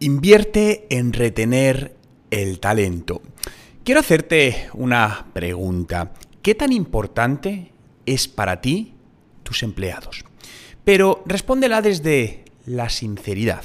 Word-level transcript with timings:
Invierte 0.00 0.86
en 0.90 1.12
retener 1.12 1.96
el 2.30 2.60
talento. 2.60 3.20
Quiero 3.82 3.98
hacerte 3.98 4.68
una 4.74 5.26
pregunta. 5.32 6.12
¿Qué 6.40 6.54
tan 6.54 6.72
importante 6.72 7.72
es 8.06 8.28
para 8.28 8.60
ti 8.60 8.94
tus 9.42 9.64
empleados? 9.64 10.24
Pero 10.84 11.24
respóndela 11.26 11.82
desde 11.82 12.44
la 12.64 12.90
sinceridad. 12.90 13.64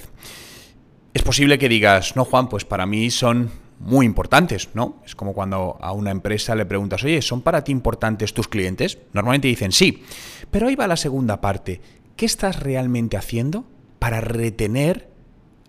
Es 1.14 1.22
posible 1.22 1.60
que 1.60 1.70
digas, 1.70 2.16
no 2.16 2.26
Juan, 2.26 2.50
pues 2.50 2.66
para 2.66 2.88
mí 2.88 3.12
son 3.12 3.52
muy 3.78 4.08
importantes, 4.08 4.70
¿no? 4.74 5.04
Es 5.06 5.14
como 5.14 5.34
cuando 5.34 5.78
a 5.82 5.92
una 5.92 6.10
empresa 6.10 6.56
le 6.56 6.66
preguntas, 6.66 7.04
oye, 7.04 7.22
¿son 7.22 7.42
para 7.42 7.64
ti 7.64 7.72
importantes 7.72 8.34
tus 8.34 8.48
clientes? 8.48 8.98
Normalmente 9.14 9.50
dicen 9.50 9.72
sí. 9.72 10.02
Pero 10.50 10.68
ahí 10.68 10.76
va 10.76 10.88
la 10.88 10.98
segunda 10.98 11.42
parte. 11.42 11.80
¿Qué 12.16 12.26
estás 12.26 12.60
realmente 12.60 13.18
haciendo 13.18 13.66
para 14.00 14.20
retener 14.20 15.13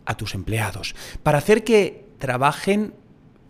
a 0.06 0.16
tus 0.16 0.34
empleados, 0.34 0.94
para 1.22 1.38
hacer 1.38 1.64
que 1.64 2.06
trabajen 2.18 2.94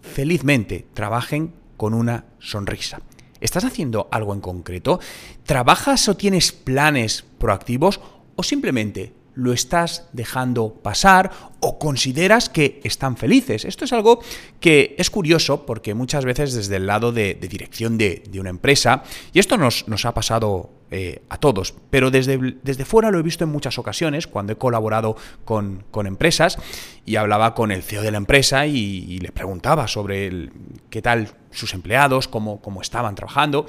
felizmente, 0.02 0.86
trabajen 0.94 1.52
con 1.76 1.94
una 1.94 2.24
sonrisa. 2.38 3.00
¿Estás 3.40 3.64
haciendo 3.64 4.08
algo 4.10 4.32
en 4.32 4.40
concreto? 4.40 5.00
¿Trabajas 5.44 6.08
o 6.08 6.16
tienes 6.16 6.52
planes 6.52 7.24
proactivos 7.38 8.00
o 8.36 8.42
simplemente 8.42 9.12
lo 9.34 9.52
estás 9.52 10.08
dejando 10.12 10.74
pasar 10.74 11.30
o 11.60 11.78
consideras 11.78 12.48
que 12.48 12.80
están 12.84 13.16
felices. 13.16 13.64
Esto 13.64 13.84
es 13.84 13.92
algo 13.92 14.20
que 14.60 14.94
es 14.98 15.10
curioso 15.10 15.66
porque 15.66 15.94
muchas 15.94 16.24
veces 16.24 16.54
desde 16.54 16.76
el 16.76 16.86
lado 16.86 17.12
de, 17.12 17.34
dirección 17.34 17.98
de, 17.98 18.22
una 18.38 18.50
empresa, 18.50 19.02
y 19.32 19.38
esto 19.38 19.56
nos, 19.56 19.88
nos 19.88 20.04
ha 20.04 20.14
pasado 20.14 20.70
eh, 20.96 21.22
a 21.28 21.38
todos, 21.38 21.74
pero 21.90 22.12
desde, 22.12 22.38
desde, 22.62 22.84
fuera 22.84 23.10
lo 23.10 23.18
he 23.18 23.22
visto 23.22 23.42
en 23.42 23.50
muchas 23.50 23.80
ocasiones 23.80 24.28
cuando 24.28 24.52
he 24.52 24.56
colaborado 24.56 25.16
con, 25.44 25.84
empresas 26.06 26.56
y 27.04 27.16
hablaba 27.16 27.52
con 27.52 27.72
el 27.72 27.82
CEO 27.82 28.02
de 28.02 28.12
la 28.12 28.18
empresa 28.18 28.64
y, 28.68 29.18
le 29.18 29.32
preguntaba 29.32 29.88
sobre 29.88 30.50
qué 30.90 31.02
tal 31.02 31.30
sus 31.50 31.74
empleados, 31.74 32.28
cómo, 32.28 32.60
cómo 32.60 32.80
estaban 32.80 33.16
trabajando. 33.16 33.66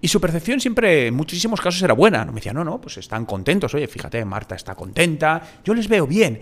Y 0.00 0.08
su 0.08 0.18
percepción 0.18 0.60
siempre, 0.60 1.08
en 1.08 1.14
muchísimos 1.14 1.60
casos, 1.60 1.82
era 1.82 1.92
buena. 1.92 2.24
Me 2.24 2.36
decía, 2.36 2.54
no, 2.54 2.64
no, 2.64 2.80
pues 2.80 2.96
están 2.96 3.26
contentos. 3.26 3.74
Oye, 3.74 3.86
fíjate, 3.86 4.24
Marta 4.24 4.54
está 4.54 4.74
contenta, 4.74 5.42
yo 5.64 5.74
les 5.74 5.88
veo 5.88 6.06
bien. 6.06 6.40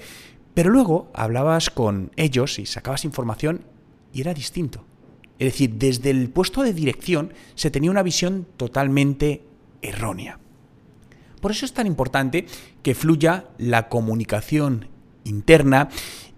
Pero 0.54 0.70
luego 0.70 1.10
hablabas 1.12 1.70
con 1.70 2.12
ellos 2.14 2.60
y 2.60 2.66
sacabas 2.66 3.04
información 3.04 3.64
y 4.12 4.20
era 4.20 4.32
distinto. 4.32 4.84
Es 5.40 5.54
decir, 5.54 5.74
desde 5.74 6.10
el 6.10 6.30
puesto 6.30 6.62
de 6.62 6.72
dirección 6.72 7.32
se 7.56 7.72
tenía 7.72 7.90
una 7.90 8.04
visión 8.04 8.46
totalmente 8.56 9.49
errónea. 9.82 10.38
Por 11.40 11.50
eso 11.50 11.64
es 11.64 11.72
tan 11.72 11.86
importante 11.86 12.46
que 12.82 12.94
fluya 12.94 13.46
la 13.58 13.88
comunicación 13.88 14.88
interna 15.24 15.88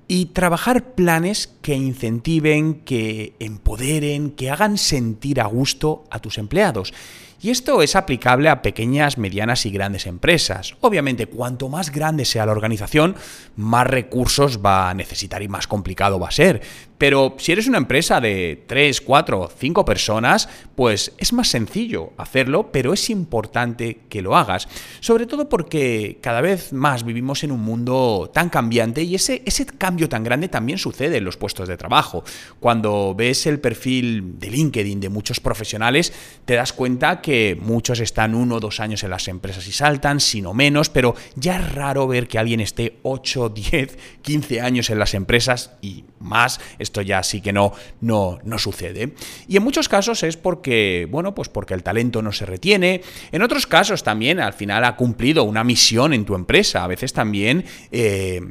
y 0.08 0.26
trabajar 0.26 0.94
planes 0.94 1.54
que 1.62 1.74
incentiven, 1.74 2.80
que 2.80 3.34
empoderen, 3.38 4.30
que 4.30 4.50
hagan 4.50 4.76
sentir 4.78 5.40
a 5.40 5.46
gusto 5.46 6.04
a 6.10 6.18
tus 6.18 6.38
empleados. 6.38 6.92
Y 7.40 7.50
esto 7.50 7.82
es 7.82 7.96
aplicable 7.96 8.48
a 8.48 8.62
pequeñas, 8.62 9.18
medianas 9.18 9.66
y 9.66 9.70
grandes 9.70 10.06
empresas. 10.06 10.76
Obviamente, 10.80 11.26
cuanto 11.26 11.68
más 11.68 11.90
grande 11.90 12.24
sea 12.24 12.46
la 12.46 12.52
organización, 12.52 13.16
más 13.56 13.84
recursos 13.86 14.60
va 14.64 14.90
a 14.90 14.94
necesitar 14.94 15.42
y 15.42 15.48
más 15.48 15.66
complicado 15.66 16.20
va 16.20 16.28
a 16.28 16.32
ser. 16.32 16.62
Pero 17.02 17.34
si 17.36 17.50
eres 17.50 17.66
una 17.66 17.78
empresa 17.78 18.20
de 18.20 18.62
3, 18.64 19.00
4, 19.00 19.50
5 19.58 19.84
personas, 19.84 20.48
pues 20.76 21.12
es 21.18 21.32
más 21.32 21.48
sencillo 21.48 22.12
hacerlo, 22.16 22.70
pero 22.70 22.92
es 22.92 23.10
importante 23.10 24.02
que 24.08 24.22
lo 24.22 24.36
hagas. 24.36 24.68
Sobre 25.00 25.26
todo 25.26 25.48
porque 25.48 26.18
cada 26.20 26.40
vez 26.40 26.72
más 26.72 27.04
vivimos 27.04 27.42
en 27.42 27.50
un 27.50 27.60
mundo 27.60 28.30
tan 28.32 28.50
cambiante 28.50 29.02
y 29.02 29.16
ese, 29.16 29.42
ese 29.44 29.66
cambio 29.66 30.08
tan 30.08 30.22
grande 30.22 30.46
también 30.46 30.78
sucede 30.78 31.16
en 31.16 31.24
los 31.24 31.36
puestos 31.36 31.66
de 31.66 31.76
trabajo. 31.76 32.22
Cuando 32.60 33.16
ves 33.16 33.46
el 33.46 33.58
perfil 33.58 34.38
de 34.38 34.50
LinkedIn 34.50 35.00
de 35.00 35.08
muchos 35.08 35.40
profesionales, 35.40 36.12
te 36.44 36.54
das 36.54 36.72
cuenta 36.72 37.20
que 37.20 37.58
muchos 37.60 37.98
están 37.98 38.32
uno 38.32 38.54
o 38.54 38.60
dos 38.60 38.78
años 38.78 39.02
en 39.02 39.10
las 39.10 39.26
empresas 39.26 39.66
y 39.66 39.72
saltan, 39.72 40.20
sino 40.20 40.54
menos, 40.54 40.88
pero 40.88 41.16
ya 41.34 41.58
es 41.58 41.72
raro 41.72 42.06
ver 42.06 42.28
que 42.28 42.38
alguien 42.38 42.60
esté 42.60 43.00
8, 43.02 43.48
10, 43.48 43.98
15 44.22 44.60
años 44.60 44.88
en 44.88 45.00
las 45.00 45.14
empresas 45.14 45.72
y 45.82 46.04
más 46.20 46.60
esto 46.92 47.00
ya 47.00 47.22
sí 47.22 47.40
que 47.40 47.54
no, 47.54 47.72
no, 48.02 48.38
no 48.44 48.58
sucede. 48.58 49.14
Y 49.48 49.56
en 49.56 49.62
muchos 49.62 49.88
casos 49.88 50.22
es 50.22 50.36
porque, 50.36 51.08
bueno, 51.10 51.34
pues 51.34 51.48
porque 51.48 51.72
el 51.72 51.82
talento 51.82 52.20
no 52.20 52.32
se 52.32 52.44
retiene. 52.44 53.00
En 53.32 53.40
otros 53.40 53.66
casos 53.66 54.02
también 54.02 54.40
al 54.40 54.52
final 54.52 54.84
ha 54.84 54.94
cumplido 54.96 55.44
una 55.44 55.64
misión 55.64 56.12
en 56.12 56.26
tu 56.26 56.34
empresa. 56.34 56.84
A 56.84 56.86
veces 56.86 57.14
también 57.14 57.64
eh, 57.90 58.42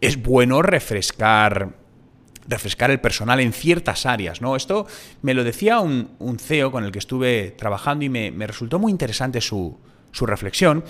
es 0.00 0.22
bueno 0.22 0.62
refrescar 0.62 1.82
refrescar 2.46 2.90
el 2.90 3.00
personal 3.00 3.38
en 3.38 3.52
ciertas 3.52 4.04
áreas, 4.04 4.40
¿no? 4.40 4.56
Esto 4.56 4.86
me 5.22 5.32
lo 5.32 5.44
decía 5.44 5.78
un, 5.78 6.38
CEO 6.40 6.72
con 6.72 6.84
el 6.84 6.90
que 6.90 6.98
estuve 6.98 7.52
trabajando 7.52 8.04
y 8.04 8.08
me, 8.08 8.32
me 8.32 8.48
resultó 8.48 8.80
muy 8.80 8.90
interesante 8.90 9.40
su, 9.40 9.78
su 10.12 10.26
reflexión, 10.26 10.84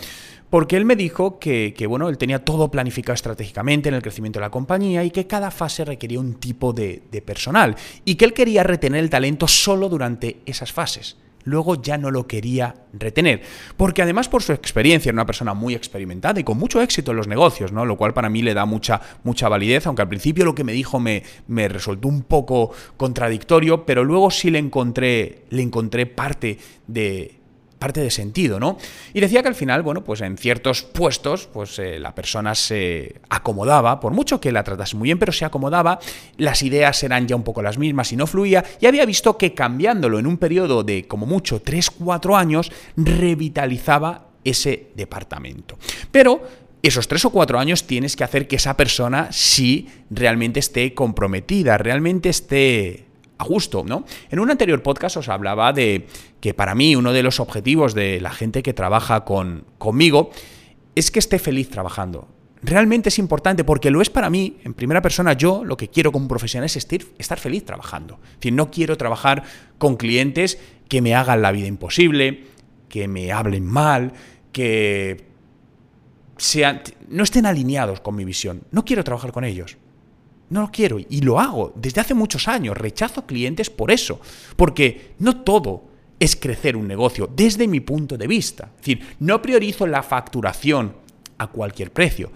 porque 0.53 0.77
él 0.77 0.85
me 0.85 0.97
dijo 0.97 1.39
que, 1.39 1.87
bueno, 1.89 2.11
él 2.11 2.19
tenía 2.19 2.45
todo 2.45 2.71
planificado 2.71 3.15
estratégicamente 3.15 3.89
en 3.89 3.95
el 3.95 4.03
crecimiento 4.03 4.39
de 4.39 4.45
la 4.45 4.51
compañía 4.51 5.03
y 5.03 5.11
que 5.11 5.27
cada 5.27 5.51
fase 5.51 5.83
requería 5.83 6.21
un 6.21 6.35
tipo 6.35 6.75
de, 6.75 7.01
personal 7.25 7.75
y 8.05 8.17
que 8.17 8.27
él 8.27 8.35
quería 8.35 8.63
retener 8.63 9.03
el 9.03 9.09
talento 9.09 9.49
solo 9.49 9.89
durante 9.89 10.41
esas 10.45 10.71
fases. 10.71 11.17
Luego 11.45 11.81
ya 11.81 11.97
no 11.97 12.11
lo 12.11 12.27
quería 12.27 12.75
retener, 12.93 13.41
porque 13.79 14.03
además 14.03 14.29
por 14.29 14.43
su 14.43 14.53
experiencia 14.53 15.09
era 15.09 15.17
una 15.17 15.27
persona 15.27 15.55
muy 15.55 15.75
experimentada 15.75 16.39
y 16.39 16.45
con 16.45 16.59
mucho 16.59 16.83
éxito 16.83 17.13
en 17.13 17.17
los 17.17 17.29
negocios, 17.29 17.73
¿no? 17.73 17.87
Lo 17.87 17.97
cual 17.97 18.13
para 18.13 18.29
mí 18.29 18.43
le 18.43 18.53
da 18.53 18.67
mucha, 18.67 19.01
mucha 19.25 19.49
validez, 19.49 19.87
aunque 19.87 20.03
al 20.03 20.09
principio 20.09 20.45
lo 20.45 20.55
que 20.55 20.65
me 20.65 20.73
dijo 20.73 21.01
me, 21.01 21.23
me 21.49 21.67
resultó 21.67 22.09
un 22.09 22.25
poco 22.25 22.73
contradictorio, 22.99 23.87
pero 23.87 24.05
luego 24.05 24.31
sí 24.31 24.51
le 24.51 24.59
encontré, 24.59 25.47
le 25.49 25.63
encontré 25.63 26.05
parte 26.05 26.59
de, 26.87 27.42
parte 27.83 28.01
de 28.01 28.13
sentido, 28.13 28.61
¿no? 28.61 28.79
Y 29.13 29.19
decía 29.19 29.43
que 29.43 29.49
al 29.49 29.57
final, 29.57 29.83
bueno, 29.83 30.05
pues 30.05 30.21
en 30.21 30.39
ciertos 30.39 30.85
puestos, 30.85 31.49
pues 31.53 31.81
eh, 31.81 31.99
la 31.99 32.15
persona 32.15 32.55
se 32.55 33.17
acomodaba, 33.29 33.99
por 33.99 34.13
mucho 34.13 34.41
que 34.41 34.53
la 34.53 34.63
tratase 34.63 34.97
muy 34.97 35.07
bien, 35.07 35.19
pero 35.19 35.33
se 35.33 35.45
acomodaba, 35.45 35.99
las 36.37 36.63
ideas 36.63 37.03
eran 37.03 37.27
ya 37.27 37.35
un 37.35 37.43
poco 37.43 37.61
las 37.61 37.79
mismas 37.79 38.13
y 38.13 38.17
no 38.17 38.29
fluía, 38.29 38.65
y 38.81 38.87
había 38.87 39.05
visto 39.05 39.37
que 39.37 39.53
cambiándolo 39.53 40.21
en 40.21 40.29
un 40.29 40.39
periodo 40.39 40.85
de 40.85 41.09
como 41.09 41.27
mucho 41.27 41.61
3-4 41.61 42.39
años, 42.39 42.71
revitalizaba 42.97 44.29
ese 44.45 44.91
departamento. 44.95 45.77
Pero 46.13 46.41
esos 46.85 47.09
tres 47.09 47.25
o 47.25 47.31
cuatro 47.31 47.59
años 47.59 47.89
tienes 47.89 48.15
que 48.15 48.23
hacer 48.23 48.47
que 48.47 48.57
esa 48.57 48.77
persona 48.77 49.33
sí 49.33 49.89
realmente 50.09 50.61
esté 50.61 50.95
comprometida, 50.95 51.79
realmente 51.79 52.29
esté 52.29 53.07
a 53.43 53.45
gusto, 53.45 53.85
¿no? 53.87 54.05
En 54.31 54.39
un 54.39 54.51
anterior 54.51 54.83
podcast 54.83 55.17
os 55.19 55.29
hablaba 55.29 55.73
de 55.73 56.07
que 56.41 56.55
para 56.55 56.75
mí 56.75 56.97
uno 56.97 57.13
de 57.13 57.23
los 57.23 57.41
objetivos 57.41 57.95
de 57.95 58.21
la 58.21 58.31
gente 58.31 58.63
que 58.63 58.73
trabaja 58.73 59.25
con, 59.25 59.65
conmigo 59.79 60.31
es 60.95 61.11
que 61.11 61.19
esté 61.19 61.39
feliz 61.39 61.69
trabajando. 61.69 62.29
Realmente 62.63 63.09
es 63.09 63.19
importante 63.19 63.65
porque 63.65 63.91
lo 63.91 64.01
es 64.01 64.09
para 64.09 64.31
mí, 64.31 64.59
en 64.63 64.75
primera 64.75 65.03
persona, 65.03 65.33
yo 65.33 65.65
lo 65.65 65.77
que 65.77 65.89
quiero 65.89 66.13
como 66.13 66.29
profesional 66.29 66.67
es 66.67 66.77
estar 66.77 67.39
feliz 67.41 67.65
trabajando. 67.65 68.21
Es 68.23 68.35
decir, 68.37 68.53
no 68.53 68.71
quiero 68.71 68.97
trabajar 68.97 69.43
con 69.79 69.97
clientes 69.97 70.59
que 70.89 71.03
me 71.03 71.15
hagan 71.17 71.43
la 71.43 71.51
vida 71.51 71.67
imposible, 71.67 72.45
que 72.89 73.09
me 73.09 73.33
hablen 73.33 73.67
mal, 73.67 74.13
que 74.53 75.25
sean, 76.37 76.83
no 77.09 77.25
estén 77.25 77.47
alineados 77.47 78.01
con 78.01 78.15
mi 78.15 78.25
visión. 78.25 78.63
No 78.71 78.85
quiero 78.85 79.03
trabajar 79.03 79.33
con 79.33 79.45
ellos. 79.45 79.77
No 80.53 80.61
lo 80.61 80.71
quiero 80.71 80.99
y 80.99 81.23
lo 81.23 81.41
hago 81.41 81.73
desde 81.75 82.03
hace 82.03 82.13
muchos 82.13 82.47
años. 82.47 82.77
Rechazo 82.77 83.25
clientes 83.25 83.71
por 83.71 83.91
eso, 83.91 84.21
porque 84.55 85.15
no 85.19 85.41
todo 85.41 85.85
es 86.21 86.37
crecer 86.37 86.77
un 86.77 86.87
negocio 86.87 87.27
desde 87.35 87.67
mi 87.67 87.81
punto 87.81 88.19
de 88.19 88.27
vista. 88.27 88.69
Es 88.75 88.77
decir, 88.77 89.17
no 89.19 89.41
priorizo 89.41 89.87
la 89.87 90.03
facturación 90.03 90.95
a 91.39 91.47
cualquier 91.47 91.91
precio. 91.91 92.31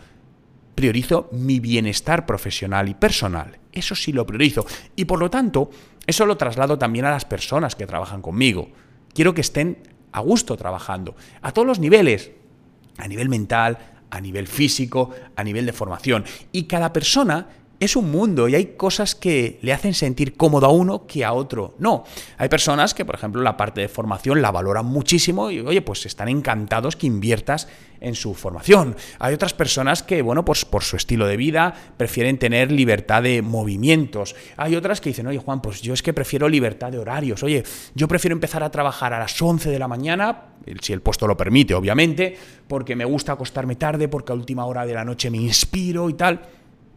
Priorizo 0.75 1.29
mi 1.33 1.61
bienestar 1.61 2.25
profesional 2.25 2.89
y 2.89 2.95
personal. 2.95 3.59
Eso 3.71 3.95
sí 3.95 4.13
lo 4.13 4.27
priorizo. 4.27 4.65
Y 4.97 5.05
por 5.05 5.19
lo 5.19 5.29
tanto, 5.29 5.69
eso 6.07 6.25
lo 6.25 6.39
traslado 6.39 6.79
también 6.79 7.05
a 7.05 7.11
las 7.11 7.27
personas 7.27 7.77
que 7.77 7.87
trabajan 7.87 8.23
conmigo. 8.23 8.71
Quiero 9.13 9.35
que 9.35 9.43
estén 9.43 9.77
a 10.13 10.21
gusto 10.21 10.57
trabajando, 10.57 11.17
a 11.43 11.53
todos 11.53 11.69
los 11.69 11.81
niveles, 11.81 12.31
a 12.97 13.09
nivel 13.09 13.29
mental, 13.29 13.77
a 14.09 14.23
nivel 14.23 14.47
físico, 14.47 15.11
a 15.37 15.45
nivel 15.45 15.67
de 15.67 15.75
formación. 15.75 16.25
Y 16.51 16.63
cada 16.63 16.95
persona 16.95 17.49
es 17.79 17.97
un 17.97 18.11
mundo 18.11 18.49
y 18.49 18.55
hay 18.55 18.67
cosas 18.77 19.15
que 19.15 19.59
le 19.63 19.73
hacen 19.73 19.95
sentir 19.95 20.37
cómodo 20.37 20.67
a 20.67 20.71
uno 20.71 21.07
que 21.07 21.25
a 21.25 21.33
otro 21.33 21.75
no. 21.79 22.05
Hay 22.39 22.49
personas 22.49 22.95
que, 22.95 23.05
por 23.05 23.15
ejemplo, 23.15 23.43
la 23.43 23.57
parte 23.57 23.83
de 23.83 23.89
formación 23.89 24.41
la 24.41 24.51
valoran 24.51 24.87
muchísimo 24.87 25.51
y, 25.51 25.61
oye, 25.61 25.83
pues 25.83 26.07
están 26.07 26.29
encantados 26.29 26.97
que 26.97 27.07
inviertas 27.07 27.69
en 28.01 28.15
su 28.15 28.35
formación. 28.35 28.97
Hay 29.19 29.35
otras 29.35 29.55
personas 29.55 30.03
que, 30.03 30.23
bueno, 30.23 30.45
pues 30.45 30.65
por 30.65 30.83
su 30.85 30.97
estilo 30.97 31.27
de 31.27 31.37
vida 31.37 31.75
prefieren 31.97 32.39
tener 32.39 32.73
libertad 32.73 33.23
de 33.23 33.43
movimientos. 33.43 34.35
Hay 34.57 34.77
otras 34.77 35.01
que 35.01 35.11
dicen, 35.11 35.27
oye, 35.27 35.39
Juan, 35.39 35.61
pues 35.61 35.83
yo 35.83 35.95
es 35.95 36.03
que 36.03 36.13
prefiero 36.13 36.49
libertad 36.49 36.93
de 36.93 36.99
horarios. 36.99 37.43
Oye, 37.43 37.63
yo 37.95 38.09
prefiero 38.09 38.35
empezar 38.35 38.63
a 38.63 38.71
trabajar 38.71 39.13
a 39.13 39.19
las 39.19 39.41
11 39.41 39.71
de 39.71 39.79
la 39.79 39.89
mañana, 39.89 40.45
si 40.81 40.93
el 40.93 41.01
puesto 41.01 41.27
lo 41.27 41.37
permite, 41.37 41.75
obviamente, 41.75 42.37
porque 42.69 42.97
me 42.97 43.05
gusta 43.05 43.33
acostarme 43.33 43.77
tarde, 43.77 44.09
porque 44.09 44.33
a 44.33 44.35
última 44.35 44.65
hora 44.67 44.87
de 44.87 44.95
la 44.95 45.05
noche 45.05 45.31
me 45.31 45.39
inspiro 45.39 46.09
y 46.09 46.15
tal. 46.15 46.41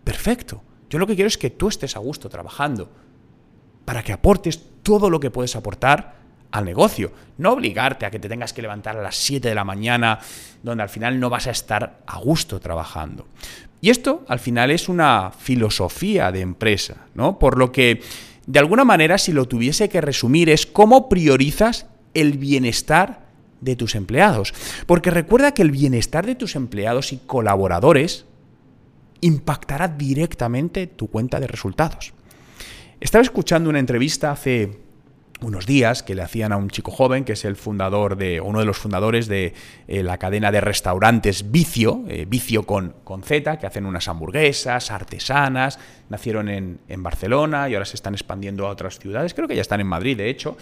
Perfecto. 0.04 0.69
Yo 0.90 1.00
lo 1.00 1.08
que 1.08 1.16
quiero 1.16 1.28
es 1.28 1.38
que 1.38 1.50
tú 1.50 1.68
estés 1.68 1.96
a 1.96 2.00
gusto 2.00 2.30
trabajando, 2.30 2.90
para 3.86 4.04
que 4.04 4.14
aportes 4.14 4.62
todo 4.84 5.10
lo 5.10 5.20
que 5.20 5.32
puedes 5.32 5.56
aportar 5.56 6.20
al 6.52 6.66
negocio. 6.66 7.12
No 7.38 7.54
obligarte 7.54 8.06
a 8.06 8.12
que 8.12 8.20
te 8.20 8.30
tengas 8.30 8.54
que 8.54 8.62
levantar 8.62 8.98
a 8.98 9.02
las 9.02 9.16
7 9.16 9.50
de 9.50 9.56
la 9.56 9.64
mañana, 9.64 10.20
donde 10.64 10.84
al 10.84 10.90
final 10.90 11.20
no 11.20 11.30
vas 11.30 11.48
a 11.48 11.52
estar 11.52 12.02
a 12.06 12.20
gusto 12.20 12.60
trabajando. 12.60 13.28
Y 13.82 13.90
esto 13.90 14.26
al 14.28 14.40
final 14.40 14.72
es 14.72 14.90
una 14.90 15.32
filosofía 15.32 16.32
de 16.32 16.42
empresa, 16.42 17.08
¿no? 17.14 17.40
Por 17.40 17.58
lo 17.58 17.72
que, 17.72 18.02
de 18.46 18.60
alguna 18.60 18.84
manera, 18.84 19.18
si 19.18 19.32
lo 19.32 19.48
tuviese 19.48 19.90
que 19.90 20.02
resumir, 20.02 20.50
es 20.50 20.66
cómo 20.66 21.08
priorizas 21.08 21.86
el 22.14 22.38
bienestar 22.38 23.28
de 23.62 23.76
tus 23.76 23.96
empleados. 23.96 24.54
Porque 24.86 25.12
recuerda 25.12 25.54
que 25.54 25.62
el 25.62 25.72
bienestar 25.72 26.26
de 26.26 26.36
tus 26.36 26.56
empleados 26.56 27.14
y 27.14 27.18
colaboradores 27.18 28.26
impactará 29.22 29.88
directamente 29.88 30.88
tu 30.88 31.08
cuenta 31.08 31.40
de 31.40 31.48
resultados. 31.48 32.14
Estaba 33.00 33.22
escuchando 33.22 33.70
una 33.70 33.80
entrevista 33.80 34.32
hace 34.32 34.80
unos 35.42 35.66
días 35.66 36.04
que 36.04 36.16
le 36.16 36.22
hacían 36.22 36.52
a 36.52 36.58
un 36.58 36.70
chico 36.70 36.92
joven 36.92 37.24
que 37.24 37.34
es 37.34 37.46
el 37.46 37.56
fundador 37.56 38.18
de 38.18 38.42
uno 38.42 38.60
de 38.60 38.66
los 38.66 38.78
fundadores 38.78 39.28
de 39.28 39.54
eh, 39.88 40.04
la 40.04 40.18
cadena 40.18 40.52
de 40.52 40.60
restaurantes 40.60 41.50
Vicio, 41.52 42.04
eh, 42.10 42.26
Vicio 42.28 42.64
con, 42.64 42.96
con, 43.04 43.24
Z, 43.24 43.58
que 43.58 43.66
hacen 43.66 43.86
unas 43.86 44.08
hamburguesas 44.08 44.92
artesanas, 44.92 45.80
nacieron 46.10 46.50
en, 46.50 46.80
Barcelona 46.98 47.70
y 47.70 47.76
ahora 47.76 47.86
se 47.86 47.96
están 47.96 48.14
expandiendo 48.14 48.68
a 48.68 48.72
otras 48.72 49.00
ciudades, 49.00 49.34
creo 49.34 49.48
que 49.48 49.56
ya 49.56 49.62
están 49.62 49.80
en 49.80 49.88
Madrid 49.88 50.18
de 50.18 50.30
hecho. 50.30 50.58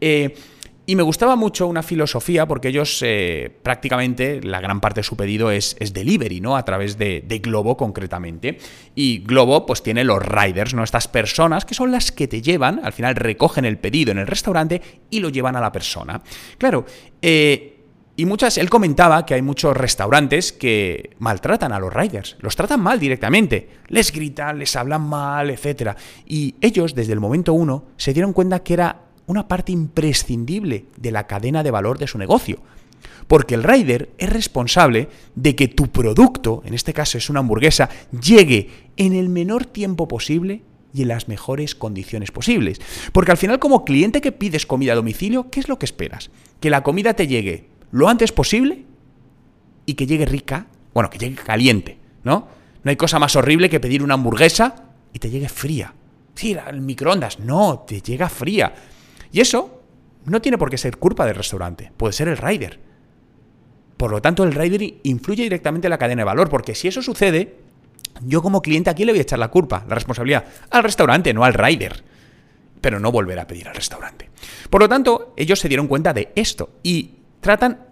Eh, 0.00 0.34
y 0.84 0.96
me 0.96 1.02
gustaba 1.02 1.36
mucho 1.36 1.68
una 1.68 1.82
filosofía 1.82 2.46
porque 2.46 2.68
ellos 2.68 3.00
eh, 3.02 3.56
prácticamente 3.62 4.40
la 4.42 4.60
gran 4.60 4.80
parte 4.80 5.00
de 5.00 5.04
su 5.04 5.16
pedido 5.16 5.50
es, 5.52 5.76
es 5.78 5.92
delivery, 5.92 6.40
¿no? 6.40 6.56
A 6.56 6.64
través 6.64 6.98
de, 6.98 7.22
de, 7.24 7.38
Globo 7.38 7.76
concretamente. 7.76 8.58
Y 8.96 9.20
Globo 9.20 9.64
pues 9.64 9.82
tiene 9.82 10.02
los 10.02 10.20
riders, 10.20 10.74
¿no? 10.74 10.82
Estas 10.82 11.06
personas 11.06 11.64
que 11.64 11.74
son 11.74 11.92
las 11.92 12.10
que 12.10 12.26
te 12.26 12.42
llevan, 12.42 12.80
al 12.84 12.92
final 12.92 13.14
recogen 13.14 13.64
el 13.64 13.78
pedido 13.78 14.10
en 14.10 14.18
el 14.18 14.26
restaurante 14.26 14.82
y 15.08 15.20
lo 15.20 15.28
llevan 15.28 15.54
a 15.54 15.60
la 15.60 15.70
persona. 15.70 16.20
Claro, 16.58 16.84
eh, 17.20 17.72
y 18.14 18.26
muchas, 18.26 18.58
él 18.58 18.68
comentaba 18.68 19.24
que 19.24 19.34
hay 19.34 19.42
muchos 19.42 19.74
restaurantes 19.76 20.52
que 20.52 21.16
maltratan 21.18 21.72
a 21.72 21.78
los 21.78 21.92
riders, 21.92 22.36
los 22.40 22.56
tratan 22.56 22.80
mal 22.80 23.00
directamente, 23.00 23.70
les 23.88 24.12
gritan, 24.12 24.58
les 24.58 24.76
hablan 24.76 25.02
mal, 25.02 25.48
etc. 25.48 25.96
Y 26.26 26.56
ellos, 26.60 26.94
desde 26.94 27.14
el 27.14 27.20
momento 27.20 27.54
uno, 27.54 27.86
se 27.96 28.12
dieron 28.12 28.34
cuenta 28.34 28.62
que 28.62 28.74
era 28.74 29.11
una 29.26 29.48
parte 29.48 29.72
imprescindible 29.72 30.86
de 30.96 31.10
la 31.10 31.26
cadena 31.26 31.62
de 31.62 31.70
valor 31.70 31.98
de 31.98 32.06
su 32.06 32.18
negocio. 32.18 32.60
Porque 33.26 33.54
el 33.54 33.62
rider 33.62 34.10
es 34.18 34.30
responsable 34.30 35.08
de 35.34 35.54
que 35.56 35.68
tu 35.68 35.88
producto, 35.88 36.62
en 36.64 36.74
este 36.74 36.92
caso 36.92 37.18
es 37.18 37.30
una 37.30 37.40
hamburguesa, 37.40 37.88
llegue 38.10 38.70
en 38.96 39.14
el 39.14 39.28
menor 39.28 39.64
tiempo 39.64 40.08
posible 40.08 40.62
y 40.92 41.02
en 41.02 41.08
las 41.08 41.28
mejores 41.28 41.74
condiciones 41.74 42.30
posibles. 42.30 42.80
Porque 43.12 43.30
al 43.30 43.36
final 43.36 43.58
como 43.58 43.84
cliente 43.84 44.20
que 44.20 44.32
pides 44.32 44.66
comida 44.66 44.92
a 44.92 44.96
domicilio, 44.96 45.50
¿qué 45.50 45.60
es 45.60 45.68
lo 45.68 45.78
que 45.78 45.86
esperas? 45.86 46.30
Que 46.60 46.70
la 46.70 46.82
comida 46.82 47.14
te 47.14 47.26
llegue 47.26 47.68
lo 47.90 48.08
antes 48.08 48.32
posible 48.32 48.84
y 49.86 49.94
que 49.94 50.06
llegue 50.06 50.26
rica, 50.26 50.66
bueno, 50.94 51.10
que 51.10 51.18
llegue 51.18 51.36
caliente, 51.36 51.98
¿no? 52.24 52.48
No 52.82 52.90
hay 52.90 52.96
cosa 52.96 53.18
más 53.18 53.36
horrible 53.36 53.70
que 53.70 53.80
pedir 53.80 54.02
una 54.02 54.14
hamburguesa 54.14 54.86
y 55.12 55.18
te 55.18 55.30
llegue 55.30 55.48
fría. 55.48 55.94
Sí, 56.34 56.56
el 56.68 56.80
microondas, 56.80 57.38
no, 57.38 57.84
te 57.86 58.00
llega 58.00 58.28
fría. 58.28 58.74
Y 59.32 59.40
eso 59.40 59.82
no 60.26 60.40
tiene 60.40 60.58
por 60.58 60.70
qué 60.70 60.78
ser 60.78 60.98
culpa 60.98 61.26
del 61.26 61.34
restaurante, 61.34 61.90
puede 61.96 62.12
ser 62.12 62.28
el 62.28 62.36
rider. 62.36 62.78
Por 63.96 64.10
lo 64.10 64.20
tanto, 64.20 64.44
el 64.44 64.52
rider 64.52 64.94
influye 65.02 65.44
directamente 65.44 65.86
en 65.86 65.90
la 65.90 65.98
cadena 65.98 66.20
de 66.20 66.26
valor, 66.26 66.48
porque 66.48 66.74
si 66.74 66.88
eso 66.88 67.02
sucede, 67.02 67.56
yo 68.22 68.42
como 68.42 68.62
cliente 68.62 68.90
aquí 68.90 69.04
le 69.04 69.12
voy 69.12 69.20
a 69.20 69.22
echar 69.22 69.38
la 69.38 69.48
culpa, 69.48 69.84
la 69.88 69.94
responsabilidad, 69.94 70.44
al 70.70 70.82
restaurante, 70.82 71.32
no 71.32 71.44
al 71.44 71.54
rider. 71.54 72.02
Pero 72.80 72.98
no 72.98 73.12
volver 73.12 73.38
a 73.38 73.46
pedir 73.46 73.68
al 73.68 73.74
restaurante. 73.74 74.28
Por 74.68 74.80
lo 74.80 74.88
tanto, 74.88 75.34
ellos 75.36 75.60
se 75.60 75.68
dieron 75.68 75.86
cuenta 75.86 76.12
de 76.12 76.32
esto 76.34 76.70
y 76.82 77.12
tratan 77.40 77.91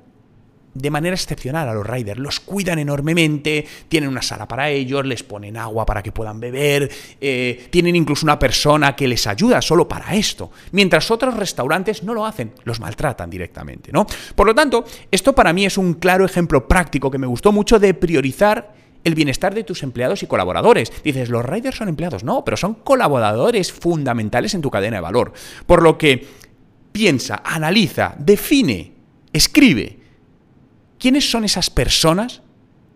de 0.75 0.91
manera 0.91 1.15
excepcional 1.15 1.69
a 1.69 1.75
los 1.75 1.87
riders. 1.87 2.19
Los 2.19 2.41
cuidan 2.41 2.79
enormemente, 2.79 3.67
tienen 3.89 4.09
una 4.09 4.23
sala 4.23 4.47
para 4.47 4.71
ellos, 4.71 5.05
les 5.05 5.23
ponen 5.23 5.57
agua 5.57 5.85
para 5.85 6.03
que 6.03 6.13
puedan 6.13 6.41
beber, 6.41 6.91
eh, 7.21 7.69
tienen 7.71 7.97
incluso 7.97 8.27
una 8.27 8.39
persona 8.39 8.95
que 8.95 9.09
les 9.09 9.27
ayuda 9.27 9.61
solo 9.63 9.89
para 9.89 10.15
esto, 10.15 10.51
mientras 10.73 11.11
otros 11.11 11.35
restaurantes 11.35 12.03
no 12.03 12.15
lo 12.15 12.25
hacen, 12.25 12.53
los 12.65 12.81
maltratan 12.81 13.31
directamente, 13.31 13.91
¿no? 13.93 14.07
Por 14.35 14.47
lo 14.47 14.55
tanto, 14.55 14.85
esto 15.11 15.35
para 15.35 15.53
mí 15.53 15.67
es 15.67 15.79
un 15.79 15.95
claro 15.95 16.25
ejemplo 16.25 16.67
práctico 16.67 17.11
que 17.11 17.19
me 17.19 17.27
gustó 17.27 17.53
mucho 17.53 17.79
de 17.79 17.95
priorizar 17.95 18.75
el 19.03 19.15
bienestar 19.15 19.55
de 19.55 19.65
tus 19.65 19.83
empleados 19.83 20.23
y 20.23 20.27
colaboradores. 20.27 20.93
Dices, 21.03 21.31
los 21.31 21.45
riders 21.45 21.79
son 21.79 21.89
empleados, 21.89 22.23
no, 22.23 22.45
pero 22.45 22.59
son 22.59 22.75
colaboradores 22.75 23.73
fundamentales 23.73 24.55
en 24.55 24.61
tu 24.61 24.71
cadena 24.71 24.99
de 24.99 25.03
valor. 25.03 25.33
Por 25.67 25.83
lo 25.83 25.97
que 25.97 26.27
piensa, 26.93 27.41
analiza, 27.45 28.15
define, 28.19 28.93
escribe 29.33 30.00
¿Quiénes 31.00 31.31
son 31.31 31.44
esas 31.44 31.70
personas, 31.70 32.43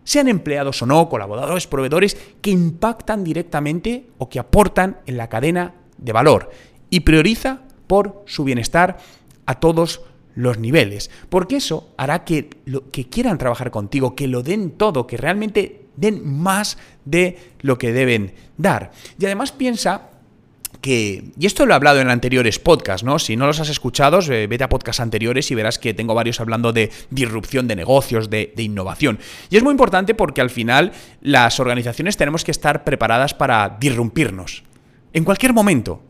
sean 0.03 0.27
empleados 0.27 0.79
o 0.83 0.85
no, 0.85 1.09
colaboradores, 1.09 1.65
proveedores, 1.65 2.15
que 2.39 2.51
impactan 2.51 3.23
directamente 3.23 4.11
o 4.19 4.29
que 4.29 4.37
aportan 4.37 4.99
en 5.07 5.17
la 5.17 5.27
cadena 5.27 5.73
de 5.97 6.13
valor? 6.13 6.51
Y 6.91 6.99
prioriza 6.99 7.61
por 7.87 8.21
su 8.27 8.43
bienestar 8.43 8.99
a 9.47 9.59
todos 9.59 10.01
los 10.35 10.59
niveles, 10.59 11.09
porque 11.29 11.55
eso 11.55 11.95
hará 11.97 12.25
que, 12.25 12.49
que 12.91 13.09
quieran 13.09 13.39
trabajar 13.39 13.71
contigo, 13.71 14.15
que 14.15 14.27
lo 14.27 14.43
den 14.43 14.71
todo, 14.71 15.07
que 15.07 15.17
realmente 15.17 15.87
den 15.95 16.27
más 16.27 16.77
de 17.05 17.39
lo 17.61 17.79
que 17.79 17.91
deben 17.91 18.35
dar. 18.57 18.91
Y 19.17 19.25
además 19.25 19.51
piensa 19.51 20.11
y 20.85 21.45
esto 21.45 21.65
lo 21.65 21.73
he 21.73 21.75
hablado 21.75 21.99
en 21.99 22.09
anteriores 22.09 22.59
podcasts, 22.59 23.03
¿no? 23.03 23.19
Si 23.19 23.35
no 23.35 23.47
los 23.47 23.59
has 23.59 23.69
escuchado, 23.69 24.19
eh, 24.19 24.47
vete 24.47 24.63
a 24.63 24.69
podcasts 24.69 24.99
anteriores 24.99 25.49
y 25.51 25.55
verás 25.55 25.79
que 25.79 25.93
tengo 25.93 26.13
varios 26.13 26.39
hablando 26.39 26.73
de 26.73 26.91
disrupción 27.09 27.67
de 27.67 27.75
negocios, 27.75 28.29
de, 28.29 28.53
innovación. 28.57 29.19
Y 29.49 29.57
es 29.57 29.63
muy 29.63 29.71
importante 29.71 30.13
porque 30.13 30.41
al 30.41 30.49
final 30.49 30.91
las 31.21 31.59
organizaciones 31.59 32.17
tenemos 32.17 32.43
que 32.43 32.51
estar 32.51 32.83
preparadas 32.83 33.33
para 33.33 33.77
disrumpirnos. 33.79 34.63
En 35.13 35.23
cualquier 35.23 35.53
momento, 35.53 36.01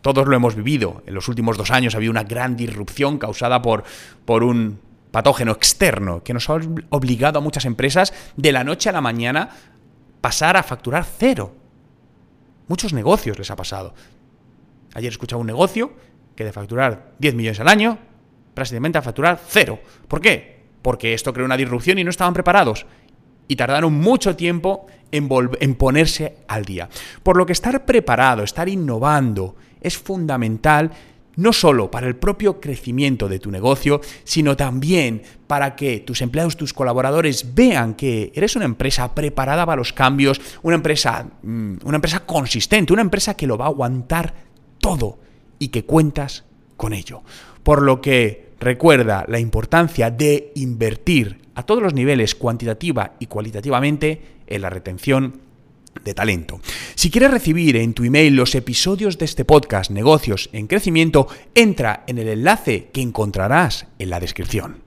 todos 0.00 0.26
lo 0.26 0.36
hemos 0.36 0.54
vivido. 0.54 1.02
En 1.06 1.14
los 1.14 1.28
últimos 1.28 1.56
dos 1.56 1.70
años 1.70 1.94
había 1.94 2.10
una 2.10 2.24
gran 2.24 2.56
disrupción 2.56 3.18
causada 3.18 3.62
por, 3.62 3.84
por 4.24 4.42
un 4.42 4.80
patógeno 5.10 5.52
externo 5.52 6.22
que 6.22 6.34
nos 6.34 6.50
ha 6.50 6.54
obligado 6.90 7.38
a 7.38 7.42
muchas 7.42 7.64
empresas 7.66 8.12
de 8.36 8.52
la 8.52 8.64
noche 8.64 8.88
a 8.88 8.92
la 8.92 9.00
mañana 9.00 9.50
pasar 10.20 10.56
a 10.56 10.62
facturar 10.62 11.04
cero. 11.04 11.54
Muchos 12.66 12.92
negocios 12.92 13.38
les 13.38 13.50
ha 13.50 13.56
pasado. 13.56 13.94
Ayer 14.94 15.10
escuchaba 15.10 15.40
un 15.40 15.46
negocio 15.46 15.92
que 16.34 16.44
de 16.44 16.52
facturar 16.52 17.14
10 17.18 17.34
millones 17.34 17.60
al 17.60 17.68
año, 17.68 17.98
prácticamente 18.54 18.98
a 18.98 19.02
facturar 19.02 19.40
cero. 19.46 19.80
¿Por 20.08 20.20
qué? 20.20 20.64
Porque 20.80 21.14
esto 21.14 21.32
creó 21.32 21.44
una 21.44 21.56
disrupción 21.56 21.98
y 21.98 22.04
no 22.04 22.10
estaban 22.10 22.34
preparados. 22.34 22.86
Y 23.46 23.56
tardaron 23.56 23.92
mucho 23.92 24.36
tiempo 24.36 24.86
en, 25.10 25.74
ponerse 25.74 26.36
al 26.48 26.64
día. 26.64 26.88
Por 27.22 27.36
lo 27.36 27.44
que 27.44 27.52
estar 27.52 27.84
preparado, 27.84 28.42
estar 28.42 28.68
innovando, 28.68 29.56
es 29.80 29.98
fundamental 29.98 30.90
no 31.36 31.52
solo 31.52 31.90
para 31.90 32.06
el 32.06 32.14
propio 32.14 32.60
crecimiento 32.60 33.28
de 33.28 33.40
tu 33.40 33.50
negocio, 33.50 34.00
sino 34.22 34.56
también 34.56 35.22
para 35.48 35.74
que 35.74 35.98
tus 36.00 36.22
empleados, 36.22 36.56
tus 36.56 36.72
colaboradores 36.72 37.54
vean 37.54 37.94
que 37.94 38.30
eres 38.36 38.54
una 38.54 38.64
empresa 38.66 39.14
preparada 39.14 39.66
para 39.66 39.76
los 39.76 39.92
cambios, 39.92 40.40
una 40.62 40.76
empresa, 40.76 41.26
mm, 41.42 41.78
una 41.84 41.96
empresa 41.96 42.20
consistente, 42.20 42.92
una 42.92 43.02
empresa 43.02 43.34
que 43.34 43.48
lo 43.48 43.58
va 43.58 43.66
a 43.66 43.68
aguantar 43.68 44.32
todo 44.84 45.18
y 45.58 45.68
que 45.68 45.86
cuentas 45.86 46.44
con 46.76 46.92
ello. 46.92 47.22
Por 47.62 47.80
lo 47.80 48.02
que 48.02 48.50
recuerda 48.60 49.24
la 49.28 49.38
importancia 49.38 50.10
de 50.10 50.52
invertir 50.56 51.38
a 51.54 51.62
todos 51.62 51.82
los 51.82 51.94
niveles 51.94 52.34
cuantitativa 52.34 53.14
y 53.18 53.24
cualitativamente 53.24 54.20
en 54.46 54.60
la 54.60 54.68
retención 54.68 55.40
de 56.04 56.12
talento. 56.12 56.60
Si 56.96 57.10
quieres 57.10 57.30
recibir 57.30 57.76
en 57.76 57.94
tu 57.94 58.04
email 58.04 58.36
los 58.36 58.54
episodios 58.54 59.16
de 59.16 59.24
este 59.24 59.46
podcast 59.46 59.90
Negocios 59.90 60.50
en 60.52 60.66
Crecimiento, 60.66 61.28
entra 61.54 62.04
en 62.06 62.18
el 62.18 62.28
enlace 62.28 62.90
que 62.92 63.00
encontrarás 63.00 63.86
en 63.98 64.10
la 64.10 64.20
descripción. 64.20 64.82